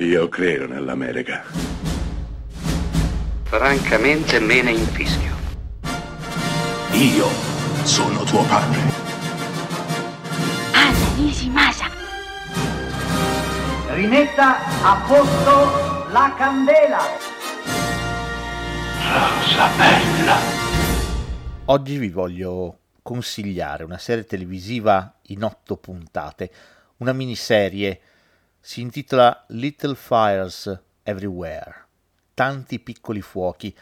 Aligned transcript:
Io 0.00 0.28
credo 0.28 0.68
nell'America. 0.68 1.42
Francamente 3.42 4.38
me 4.38 4.62
ne 4.62 4.70
infischio. 4.70 5.34
Io 6.92 7.26
sono 7.82 8.22
tuo 8.22 8.44
padre. 8.44 8.78
Anna 10.72 11.14
Nishimasa. 11.16 11.86
Rimetta 13.88 14.58
a 14.84 15.04
posto 15.04 16.12
la 16.12 16.32
candela. 16.38 17.00
Rosa 19.02 19.68
bella. 19.76 20.36
Oggi 21.64 21.98
vi 21.98 22.10
voglio 22.10 22.78
consigliare 23.02 23.82
una 23.82 23.98
serie 23.98 24.24
televisiva 24.24 25.18
in 25.22 25.42
otto 25.42 25.76
puntate, 25.76 26.52
una 26.98 27.12
miniserie, 27.12 28.00
si 28.68 28.82
intitola 28.82 29.46
Little 29.48 29.94
Fires 29.94 30.78
Everywhere, 31.02 31.86
tanti 32.34 32.78
piccoli 32.80 33.22
fuochi, 33.22 33.74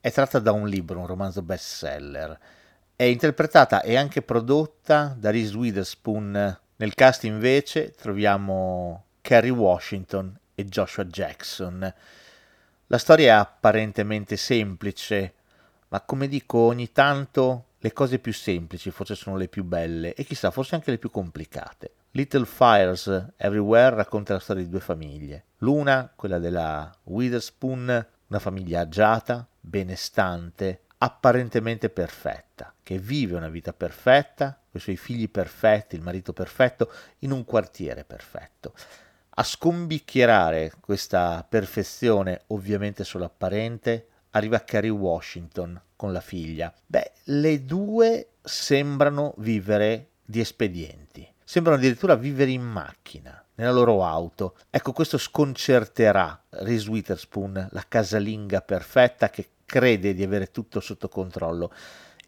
è 0.00 0.10
tratta 0.10 0.38
da 0.38 0.50
un 0.52 0.66
libro, 0.66 0.98
un 0.98 1.06
romanzo 1.06 1.42
bestseller, 1.42 2.38
è 2.96 3.02
interpretata 3.02 3.82
e 3.82 3.96
anche 3.96 4.22
prodotta 4.22 5.14
da 5.14 5.30
Reese 5.30 5.54
Witherspoon, 5.54 6.58
nel 6.76 6.94
cast 6.94 7.24
invece 7.24 7.90
troviamo 7.90 9.08
Kerry 9.20 9.50
Washington 9.50 10.34
e 10.54 10.64
Joshua 10.64 11.04
Jackson. 11.04 11.94
La 12.86 12.98
storia 12.98 13.34
è 13.34 13.38
apparentemente 13.38 14.38
semplice, 14.38 15.34
ma 15.88 16.00
come 16.00 16.28
dico 16.28 16.60
ogni 16.60 16.92
tanto 16.92 17.72
le 17.76 17.92
cose 17.92 18.18
più 18.18 18.32
semplici 18.32 18.90
forse 18.90 19.14
sono 19.16 19.36
le 19.36 19.48
più 19.48 19.64
belle 19.64 20.14
e 20.14 20.24
chissà 20.24 20.50
forse 20.50 20.76
anche 20.76 20.92
le 20.92 20.96
più 20.96 21.10
complicate. 21.10 21.92
Little 22.12 22.44
Fires 22.44 23.06
Everywhere 23.36 23.94
racconta 23.94 24.32
la 24.32 24.40
storia 24.40 24.64
di 24.64 24.68
due 24.68 24.80
famiglie. 24.80 25.44
L'una, 25.58 26.12
quella 26.16 26.40
della 26.40 26.92
Witherspoon, 27.04 28.06
una 28.26 28.38
famiglia 28.40 28.80
agiata, 28.80 29.46
benestante, 29.60 30.82
apparentemente 30.98 31.88
perfetta, 31.88 32.74
che 32.82 32.98
vive 32.98 33.36
una 33.36 33.48
vita 33.48 33.72
perfetta, 33.72 34.58
con 34.70 34.80
i 34.80 34.82
suoi 34.82 34.96
figli 34.96 35.30
perfetti, 35.30 35.94
il 35.94 36.02
marito 36.02 36.32
perfetto, 36.32 36.90
in 37.20 37.30
un 37.30 37.44
quartiere 37.44 38.02
perfetto. 38.02 38.74
A 39.30 39.44
scombicchierare 39.44 40.72
questa 40.80 41.46
perfezione, 41.48 42.42
ovviamente 42.48 43.04
solo 43.04 43.26
apparente, 43.26 44.08
arriva 44.30 44.64
Carrie 44.64 44.90
Washington 44.90 45.80
con 45.94 46.12
la 46.12 46.20
figlia. 46.20 46.74
Beh, 46.86 47.12
le 47.24 47.64
due 47.64 48.30
sembrano 48.42 49.34
vivere 49.38 50.08
di 50.24 50.40
espedienti, 50.40 51.29
sembrano 51.50 51.78
addirittura 51.78 52.14
vivere 52.14 52.52
in 52.52 52.62
macchina, 52.62 53.44
nella 53.56 53.72
loro 53.72 54.04
auto. 54.04 54.54
Ecco, 54.70 54.92
questo 54.92 55.18
sconcerterà 55.18 56.44
Reese 56.48 56.88
Witherspoon, 56.88 57.70
la 57.72 57.84
casalinga 57.88 58.60
perfetta 58.60 59.30
che 59.30 59.48
crede 59.64 60.14
di 60.14 60.22
avere 60.22 60.52
tutto 60.52 60.78
sotto 60.78 61.08
controllo 61.08 61.72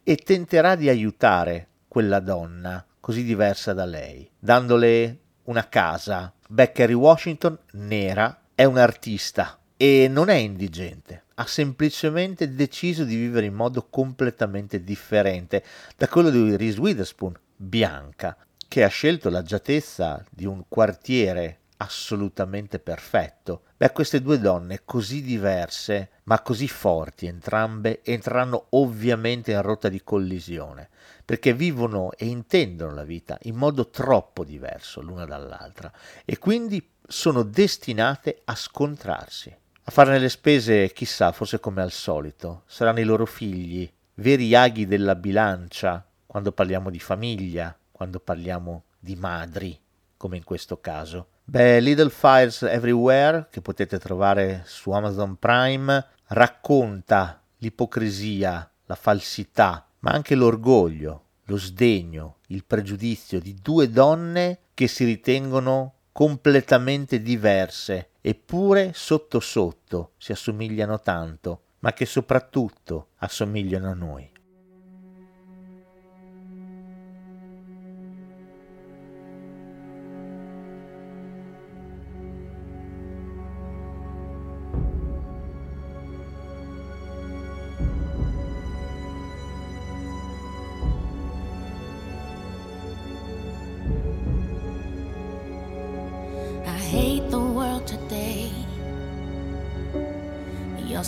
e 0.02 0.16
tenterà 0.16 0.74
di 0.74 0.88
aiutare 0.88 1.68
quella 1.86 2.18
donna 2.18 2.84
così 2.98 3.22
diversa 3.22 3.72
da 3.72 3.84
lei, 3.84 4.28
dandole 4.36 5.18
una 5.44 5.68
casa. 5.68 6.34
Beckery 6.48 6.92
Washington, 6.92 7.56
nera, 7.74 8.46
è 8.56 8.64
un 8.64 8.76
artista 8.76 9.56
e 9.76 10.08
non 10.10 10.30
è 10.30 10.34
indigente, 10.34 11.26
ha 11.34 11.46
semplicemente 11.46 12.52
deciso 12.52 13.04
di 13.04 13.14
vivere 13.14 13.46
in 13.46 13.54
modo 13.54 13.86
completamente 13.88 14.82
differente 14.82 15.62
da 15.96 16.08
quello 16.08 16.28
di 16.28 16.56
Reese 16.56 16.80
Witherspoon, 16.80 17.38
bianca, 17.54 18.36
che 18.72 18.84
ha 18.84 18.88
scelto 18.88 19.28
l'agiatezza 19.28 20.24
di 20.30 20.46
un 20.46 20.64
quartiere 20.66 21.58
assolutamente 21.76 22.78
perfetto. 22.78 23.64
Beh, 23.76 23.92
queste 23.92 24.22
due 24.22 24.38
donne 24.38 24.80
così 24.86 25.20
diverse, 25.20 26.12
ma 26.22 26.40
così 26.40 26.66
forti 26.68 27.26
entrambe, 27.26 28.00
entreranno 28.02 28.68
ovviamente 28.70 29.52
in 29.52 29.60
rotta 29.60 29.90
di 29.90 30.02
collisione, 30.02 30.88
perché 31.22 31.52
vivono 31.52 32.12
e 32.16 32.24
intendono 32.24 32.94
la 32.94 33.04
vita 33.04 33.36
in 33.42 33.56
modo 33.56 33.90
troppo 33.90 34.42
diverso 34.42 35.02
l'una 35.02 35.26
dall'altra 35.26 35.92
e 36.24 36.38
quindi 36.38 36.92
sono 37.06 37.42
destinate 37.42 38.40
a 38.46 38.54
scontrarsi. 38.54 39.54
A 39.82 39.90
farne 39.90 40.18
le 40.18 40.30
spese, 40.30 40.92
chissà, 40.94 41.30
forse 41.32 41.60
come 41.60 41.82
al 41.82 41.92
solito, 41.92 42.62
saranno 42.64 43.00
i 43.00 43.04
loro 43.04 43.26
figli, 43.26 43.86
veri 44.14 44.54
aghi 44.54 44.86
della 44.86 45.14
bilancia, 45.14 46.02
quando 46.24 46.52
parliamo 46.52 46.88
di 46.88 46.98
famiglia, 46.98 47.76
quando 48.02 48.18
parliamo 48.18 48.86
di 48.98 49.14
madri, 49.14 49.80
come 50.16 50.36
in 50.36 50.42
questo 50.42 50.80
caso. 50.80 51.28
Beh, 51.44 51.78
Little 51.78 52.10
Fires 52.10 52.62
Everywhere, 52.62 53.46
che 53.48 53.60
potete 53.60 54.00
trovare 54.00 54.64
su 54.66 54.90
Amazon 54.90 55.36
Prime, 55.36 56.04
racconta 56.28 57.40
l'ipocrisia, 57.58 58.68
la 58.86 58.94
falsità, 58.96 59.86
ma 60.00 60.10
anche 60.10 60.34
l'orgoglio, 60.34 61.26
lo 61.44 61.56
sdegno, 61.56 62.38
il 62.48 62.64
pregiudizio 62.64 63.38
di 63.38 63.54
due 63.62 63.88
donne 63.88 64.58
che 64.74 64.88
si 64.88 65.04
ritengono 65.04 65.98
completamente 66.10 67.22
diverse, 67.22 68.14
eppure 68.20 68.90
sotto 68.94 69.38
sotto 69.38 70.14
si 70.16 70.32
assomigliano 70.32 70.98
tanto, 70.98 71.66
ma 71.78 71.92
che 71.92 72.04
soprattutto 72.04 73.10
assomigliano 73.18 73.88
a 73.88 73.94
noi. 73.94 74.28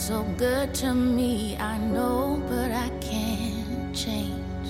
So 0.09 0.23
good 0.37 0.75
to 0.75 0.93
me, 0.93 1.57
I 1.57 1.79
know, 1.79 2.39
but 2.47 2.71
I 2.71 2.91
can't 3.01 3.97
change. 3.97 4.69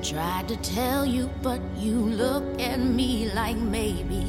Tried 0.00 0.46
to 0.46 0.56
tell 0.58 1.04
you, 1.04 1.28
but 1.42 1.60
you 1.76 1.96
look 1.96 2.44
at 2.60 2.78
me 2.78 3.32
like 3.34 3.56
maybe 3.56 4.24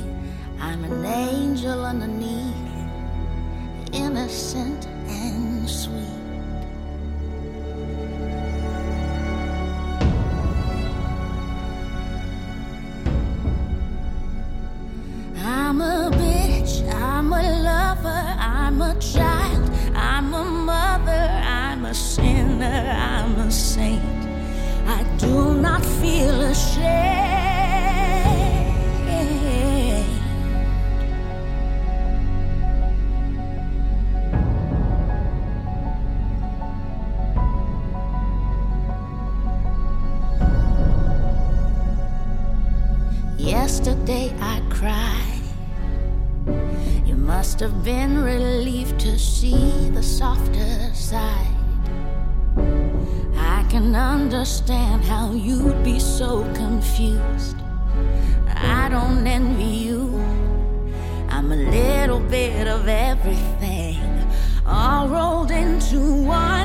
I'm 0.60 0.84
an 0.84 1.06
angel 1.06 1.86
underneath, 1.86 2.56
innocent 3.94 4.88
and 5.08 5.70
sweet. 5.70 6.08
I'm 15.38 15.82
a 15.82 16.10
bitch, 16.14 16.82
I'm 16.96 17.32
a 17.32 17.44
lover, 17.62 18.36
I'm 18.40 18.82
a 18.82 18.96
child, 19.00 19.33
a 21.94 21.96
sinner, 21.96 22.86
I'm 22.98 23.36
a 23.36 23.52
saint. 23.52 24.02
I 24.88 25.04
do 25.20 25.54
not 25.54 25.86
feel 26.02 26.42
ashamed. 26.42 27.14
Yesterday 43.38 44.34
I 44.40 44.64
cried. 44.72 45.44
You 47.06 47.16
must 47.16 47.60
have 47.60 47.84
been 47.84 48.24
relieved 48.24 49.00
to 49.02 49.20
see 49.20 49.92
the 49.92 50.02
softer 50.02 50.92
side. 50.96 51.53
I 53.74 53.78
can 53.78 53.96
understand 53.96 55.04
how 55.04 55.32
you'd 55.32 55.84
be 55.84 56.00
so 56.00 56.44
confused. 56.54 57.58
I 58.48 58.88
don't 58.88 59.26
envy 59.26 59.64
you. 59.64 60.24
I'm 61.28 61.52
a 61.52 61.56
little 61.56 62.20
bit 62.20 62.68
of 62.68 62.88
everything, 62.88 63.98
all 64.64 65.08
rolled 65.08 65.50
into 65.50 66.00
one. 66.22 66.63